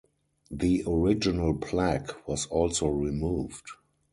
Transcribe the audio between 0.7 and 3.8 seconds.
original plaque was also removed.